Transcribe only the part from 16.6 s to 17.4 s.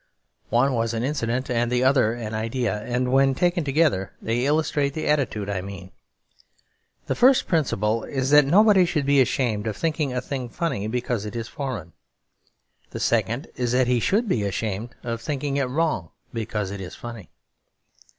it is funny.